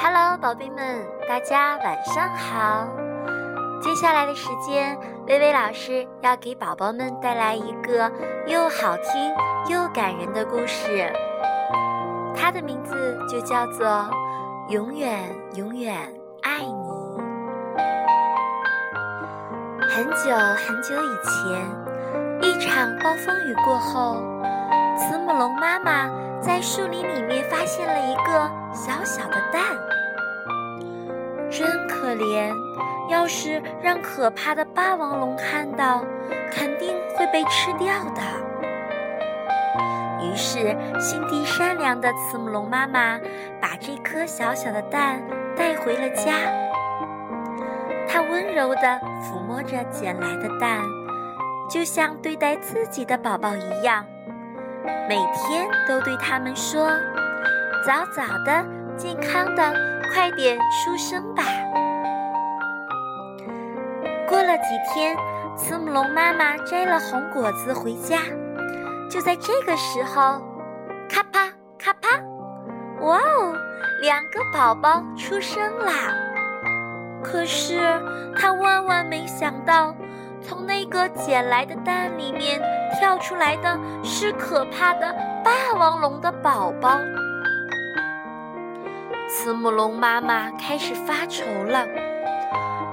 [0.00, 2.86] Hello，宝贝们，大家晚上好。
[3.80, 8.10] 接下来的时间，微微老师要给宝宝们带来一个
[8.46, 9.32] 又好听
[9.68, 11.12] 又感人的故事，
[12.36, 13.86] 它的名字就叫做
[14.68, 15.20] 《永远
[15.54, 15.96] 永远
[16.42, 16.72] 爱你》。
[19.88, 20.30] 很久
[20.66, 21.62] 很久以前，
[22.42, 24.16] 一场暴风雨过后，
[24.96, 26.08] 慈母龙妈妈
[26.40, 29.62] 在树林里面发现了一个小小的蛋，
[31.50, 32.52] 真可怜。
[33.08, 36.04] 要是让可怕的霸王龙看到，
[36.52, 38.20] 肯定会被吃掉的。
[40.20, 43.18] 于是，心地善良的慈母龙妈妈
[43.62, 45.22] 把这颗小小的蛋
[45.56, 46.34] 带回了家。
[48.06, 50.82] 她温柔地抚摸着捡来的蛋，
[51.70, 54.04] 就像对待自己的宝宝一样，
[55.08, 56.90] 每天都对他们说
[57.84, 58.64] ：“早早的，
[58.96, 59.74] 健康的，
[60.12, 61.42] 快点出生吧。”
[64.28, 65.16] 过了几天，
[65.56, 68.18] 慈母龙妈妈摘了红果子回家。
[69.10, 70.42] 就在这个时候，
[71.08, 72.20] 咔啪咔啪，
[73.00, 73.56] 哇哦，
[74.02, 75.92] 两个宝宝出生啦！
[77.22, 77.78] 可是
[78.36, 79.94] 他万万没想到，
[80.42, 82.60] 从那个捡来的蛋里面
[82.98, 86.98] 跳出来的是可怕的霸王龙的宝宝。
[89.28, 91.86] 慈母龙妈妈开始发愁了。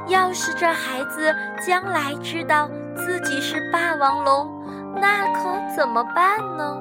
[0.08, 1.34] 要是这孩子
[1.66, 4.64] 将来知道自己是霸王龙，
[5.02, 6.78] 那可怎么办呢？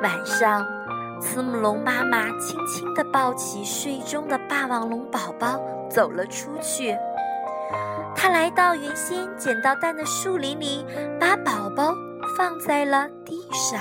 [0.00, 0.64] 晚上，
[1.20, 5.58] 慈母龙妈妈轻轻地抱起睡中的霸王龙宝宝，
[5.90, 6.96] 走了出去。
[8.14, 10.86] 她来到原先捡到蛋的树林里，
[11.18, 11.92] 把宝宝
[12.36, 13.80] 放在了地上。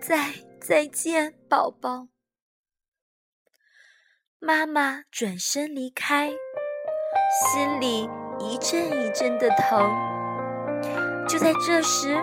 [0.00, 0.48] 再。
[0.60, 2.08] 再见，宝宝。
[4.38, 9.90] 妈妈转身离开，心里一阵一阵的疼。
[11.26, 12.20] 就在这时，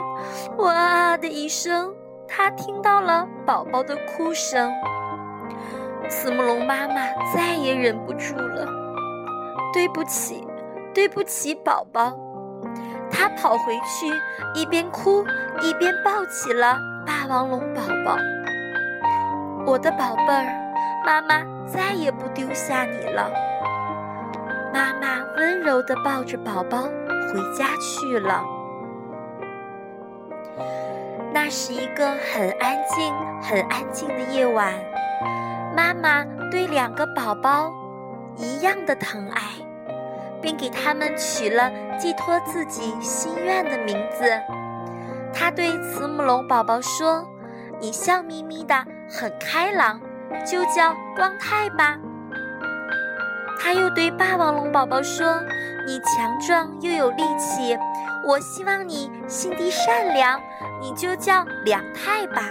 [0.60, 1.96] 哇的一声，
[2.28, 4.72] 她听到了宝宝的哭声。
[6.08, 6.96] 慈母龙妈妈
[7.34, 8.68] 再也忍不住了，
[9.74, 10.46] 对不起，
[10.94, 12.16] 对不起，宝宝。
[13.10, 15.26] 他跑回去，一边哭
[15.62, 18.18] 一边抱起了霸王龙宝宝。
[19.66, 20.46] 我的宝贝儿，
[21.06, 23.32] 妈妈再也不丢下你了。
[24.74, 28.44] 妈妈温柔地抱着宝宝回家去了。
[31.34, 34.74] 那是一个很安静、很安静的夜晚，
[35.76, 37.74] 妈妈对两个宝宝
[38.38, 39.42] 一样的疼爱，
[40.46, 44.24] 并给他们取了寄托自己心愿的名字。
[45.34, 47.28] 他对慈母龙宝宝说
[47.82, 48.76] ：“你笑眯眯的。”
[49.10, 50.00] 很开朗，
[50.46, 51.98] 就叫光太吧。
[53.60, 55.40] 他又对霸王龙宝宝说
[55.86, 57.78] ：“你强壮又有力气，
[58.28, 60.40] 我希望你心地善良，
[60.82, 62.42] 你就叫良太吧。”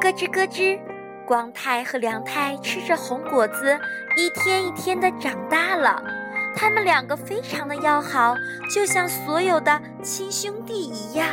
[0.00, 0.78] 咯吱咯吱，
[1.28, 3.78] 光太和良太吃着红果子，
[4.16, 6.02] 一天一天的长大了。
[6.56, 8.34] 他们两个非常的要好，
[8.74, 11.28] 就像所有的亲兄弟一样。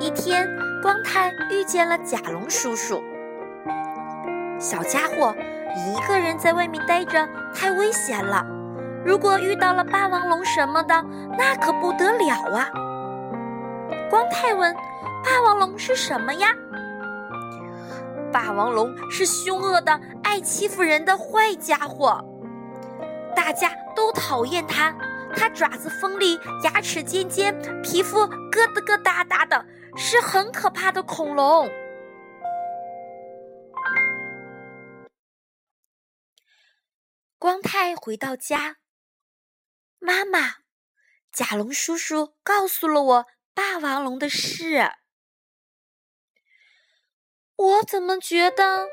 [0.00, 0.48] 一天，
[0.80, 3.04] 光太遇见了甲龙叔叔。
[4.58, 5.36] 小家伙，
[5.76, 8.42] 一个人在外面待着太危险了。
[9.04, 11.04] 如果遇到了霸王龙什么的，
[11.36, 12.70] 那可不得了啊！
[14.12, 14.76] 光太问
[15.24, 16.54] ：“霸王龙是什么呀？”
[18.30, 22.22] 霸王龙是凶恶的、爱欺负人的坏家伙，
[23.34, 24.94] 大家都讨厌它。
[25.34, 28.18] 它爪子锋利，牙齿尖尖，皮肤
[28.50, 29.64] 疙瘩疙瘩瘩的。
[29.96, 31.70] 是很可怕的恐龙。
[37.38, 38.76] 光太回到家，
[39.98, 40.56] 妈妈，
[41.32, 44.90] 甲龙叔叔告诉了我霸王龙的事。
[47.56, 48.86] 我怎么觉得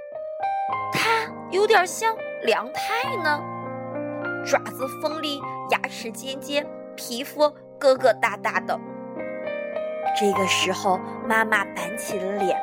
[0.92, 3.42] 它有点像梁太呢？
[4.46, 5.42] 爪子锋利，
[5.72, 7.44] 牙齿尖尖，皮肤
[7.80, 8.80] 疙疙瘩瘩的。
[10.20, 12.60] 这个时候，妈妈板起了脸，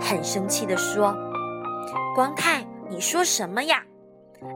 [0.00, 1.14] 很生气地说
[2.14, 3.82] ：“光太，你说什么呀？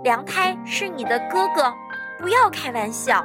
[0.02, 1.72] 梁太是你的哥哥，
[2.18, 3.24] 不要开玩笑。”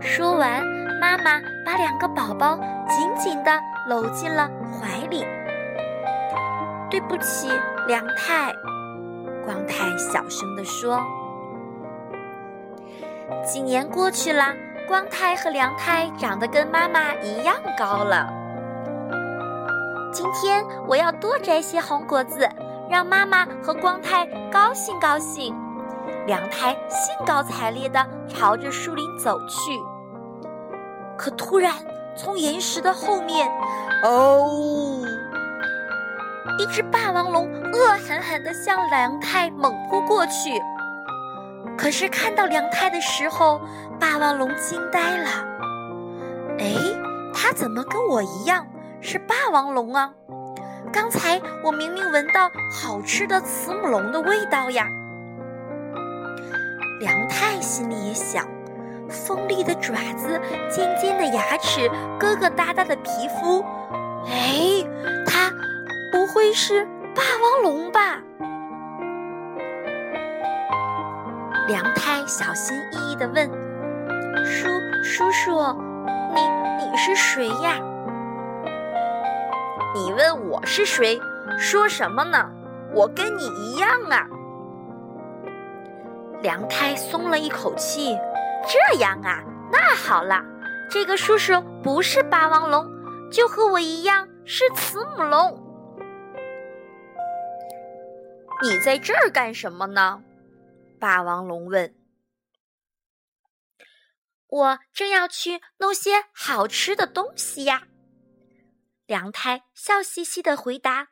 [0.00, 0.64] 说完，
[1.00, 2.56] 妈妈把两个宝宝
[2.88, 3.50] 紧紧地
[3.88, 5.24] 搂进了怀里。
[6.90, 7.48] “对不起，
[7.86, 8.52] 梁太。”
[9.44, 11.00] 光太小声地说。
[13.44, 14.54] 几年过去了，
[14.88, 18.28] 光太和梁太长得跟妈妈一样高了。
[20.12, 22.48] 今天我要多摘些红果子，
[22.90, 25.54] 让妈妈和光太高兴高兴。
[26.26, 29.80] 梁太兴高采烈地朝着树林走去，
[31.20, 31.74] 可突然
[32.16, 33.46] 从岩石的后面，
[34.04, 35.04] 哦，
[36.58, 40.50] 一只霸王龙恶狠狠地向梁太猛扑过去。
[41.76, 43.60] 可是看到梁太的时候，
[43.98, 45.28] 霸王龙惊呆了。
[46.58, 46.72] 哎，
[47.34, 48.66] 它怎么跟我一样？
[49.02, 50.10] 是霸王龙啊！
[50.90, 54.86] 刚才我明明闻到好吃的慈母龙的味道呀。
[56.98, 58.46] 梁太心里也想：
[59.10, 60.40] 锋利的爪子，
[60.70, 63.62] 尖尖的牙齿，疙疙瘩瘩的皮肤，
[64.26, 64.86] 哎，
[65.26, 65.50] 它
[66.12, 66.84] 不会是
[67.14, 68.22] 霸王龙吧？
[71.68, 73.50] 梁太小心翼翼地问
[74.44, 74.68] ：“叔
[75.02, 75.60] 叔叔，
[76.34, 76.40] 你
[76.84, 77.78] 你是谁呀？”
[79.94, 81.20] 你问我是谁？
[81.58, 82.50] 说什么呢？
[82.94, 84.26] 我跟你一样啊！
[86.42, 88.16] 梁太松了一口气。
[88.68, 89.42] 这样啊，
[89.72, 90.42] 那好了，
[90.90, 92.86] 这个叔叔不是霸王龙，
[93.30, 95.66] 就和我一样是慈母龙。
[98.62, 100.22] 你在这儿干什么呢？
[100.98, 101.94] 霸王龙问。
[104.46, 107.84] 我正要去弄些好吃的东西呀。
[109.06, 111.08] 梁太笑嘻嘻的回答，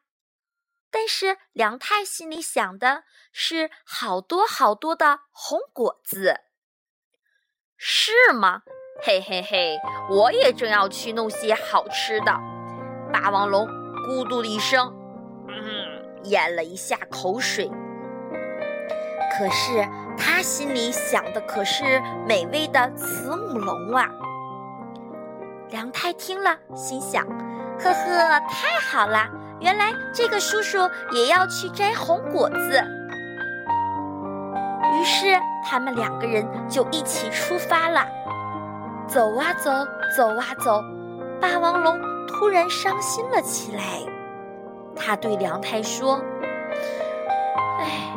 [0.90, 6.40] 但是梁太心里想的是好多好多的红果子，
[7.80, 8.62] 是吗？
[9.06, 9.78] 嘿嘿嘿，
[10.10, 12.36] 我也正要去弄些好吃的。
[13.12, 13.68] 霸王龙
[14.08, 14.92] 咕嘟了一声，
[15.46, 17.70] 嗯，咽了一下口水。
[19.38, 19.86] 可是
[20.18, 24.10] 他心里想的可是美味的慈母龙啊。
[25.70, 27.24] 梁太听了，心想。
[27.78, 29.30] 呵呵，太好啦！
[29.60, 30.78] 原来这个叔叔
[31.12, 32.82] 也要去摘红果子。
[34.98, 38.06] 于是他们两个人就一起出发了。
[39.06, 39.70] 走啊走，
[40.16, 40.82] 走啊走，
[41.40, 43.82] 霸王龙突然伤心了起来。
[44.96, 46.20] 他对梁太说
[47.80, 48.12] ：“哎，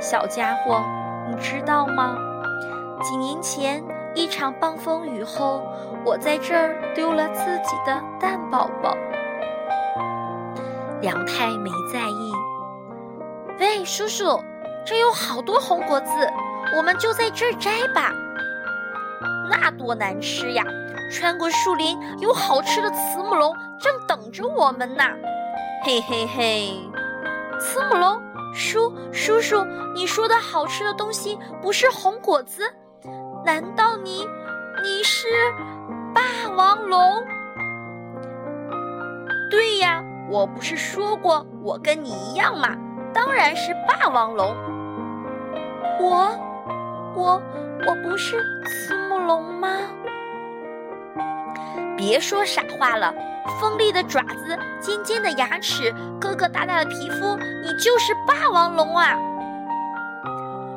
[0.00, 0.82] 小家伙，
[1.28, 2.16] 你知道吗？
[3.02, 5.62] 几年前……”一场暴风雨后，
[6.04, 8.96] 我在这儿丢了自己的蛋宝宝。
[11.00, 12.32] 梁太没在意。
[13.60, 14.42] 喂，叔叔，
[14.84, 16.12] 这有好多红果子，
[16.76, 18.12] 我们就在这儿摘吧。
[19.50, 20.64] 那多难吃呀！
[21.12, 25.02] 穿过树林，有好吃的慈母龙正等着我们呢。
[25.82, 26.72] 嘿嘿嘿，
[27.58, 28.22] 慈母龙，
[28.54, 32.62] 叔叔叔，你说的好吃的东西不是红果子？
[33.44, 34.24] 难道你
[34.84, 35.26] 你是
[36.14, 36.22] 霸
[36.54, 37.24] 王龙？
[39.50, 40.00] 对呀，
[40.30, 42.76] 我不是说过我跟你一样嘛，
[43.12, 44.54] 当然是霸王龙。
[46.00, 46.30] 我
[47.14, 47.42] 我
[47.86, 49.68] 我不是慈母龙吗？
[51.96, 53.14] 别说傻话了，
[53.60, 59.18] 锋利的爪子，尖尖的牙齿，疙疙瘩瘩的皮肤，你就是霸王龙啊！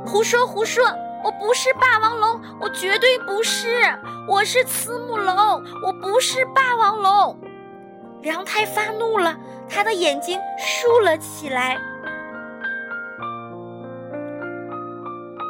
[0.06, 0.84] 胡说胡说！
[1.24, 3.98] 我不是霸王龙，我绝对不是，
[4.28, 5.38] 我是慈母龙，
[5.82, 7.40] 我不是霸王龙。
[8.22, 9.34] 梁太发怒了，
[9.70, 11.80] 他的眼睛竖了起来。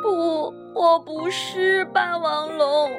[0.04, 2.92] 不，我不是霸王龙。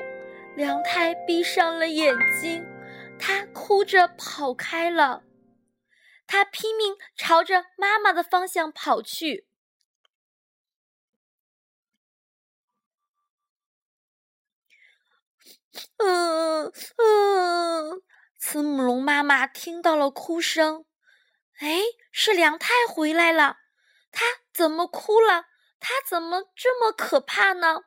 [0.57, 2.65] 梁太闭上了眼睛，
[3.19, 5.23] 他哭着跑开了，
[6.27, 9.47] 他拼命朝着妈妈的方向跑去。
[15.99, 18.03] 嗯嗯，
[18.39, 20.87] 慈母龙妈妈听到了哭声，
[21.59, 23.59] 哎，是梁太回来了。
[24.11, 25.49] 她怎么哭了？
[25.87, 27.83] 他怎么这么可怕呢？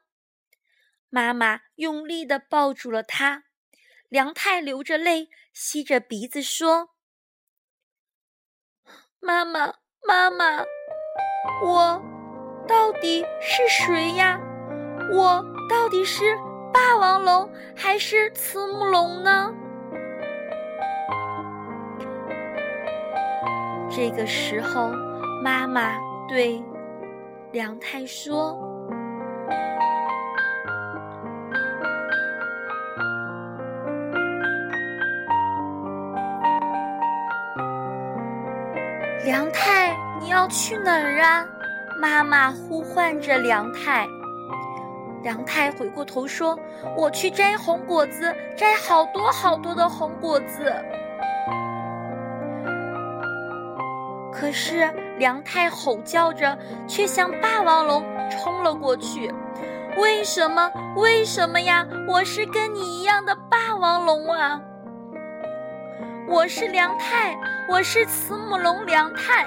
[1.09, 3.45] 妈妈用力的抱住了他。
[4.07, 6.91] 梁太流着泪，吸着鼻子说
[9.19, 9.73] ：“妈妈，
[10.07, 10.63] 妈妈，
[11.65, 11.99] 我
[12.67, 14.39] 到底是谁呀？
[15.11, 16.37] 我到底是？”
[16.71, 19.51] 霸王龙还是慈母龙呢？
[23.89, 24.91] 这个时候，
[25.43, 26.61] 妈妈对
[27.57, 28.53] 梁太说
[39.25, 41.43] ：“梁太，你要去哪儿啊？”
[41.99, 44.05] 妈妈呼唤着梁太。
[45.23, 46.55] 梁太回过头说
[46.95, 50.71] ：“我去摘红果子，摘好多好多的红果子。”
[54.47, 59.29] 可是梁太吼叫着，却向霸王龙冲了过去。
[59.97, 60.71] 为什么？
[60.95, 61.85] 为什么呀？
[62.07, 64.61] 我是跟你一样的霸王龙啊！
[66.29, 67.37] 我是梁太，
[67.67, 69.45] 我是慈母龙梁太。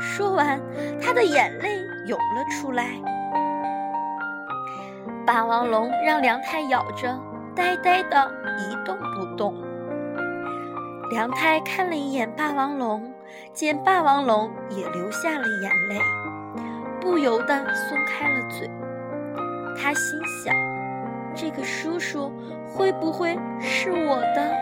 [0.00, 0.60] 说完，
[1.00, 1.68] 他的眼泪
[2.08, 2.86] 涌了出来。
[5.24, 7.16] 霸王龙让梁太咬着，
[7.54, 9.54] 呆呆的一动不动。
[11.10, 13.13] 梁太看了一眼霸王龙，
[13.52, 16.00] 见霸王龙也流下了眼泪，
[17.00, 18.70] 不由得松开了嘴。
[19.76, 20.54] 他心想：
[21.34, 22.32] 这个叔叔
[22.66, 24.52] 会不会是我的？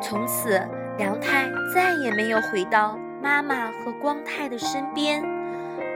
[0.00, 0.60] 从此，
[0.98, 5.22] 梁太再也没有回到妈妈和光太的身边。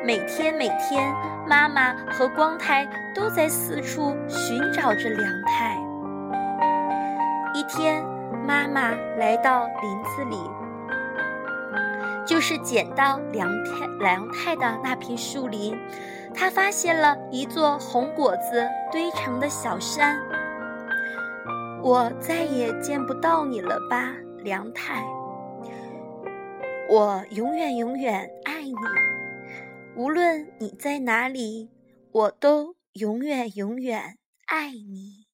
[0.05, 1.13] 每天，每天，
[1.47, 5.77] 妈妈和光太都在四处寻找着梁太。
[7.55, 8.03] 一天，
[8.49, 10.39] 妈妈来到林子里，
[12.27, 15.79] 就是捡到梁太梁太的那片树林。
[16.33, 20.19] 她发现了一座红果子堆成的小山。
[21.83, 25.05] 我再也见不到你了吧，梁太。
[26.89, 28.75] 我永远永远爱你，
[29.95, 31.69] 无论你在哪里，
[32.13, 35.28] 我都永远永远爱你。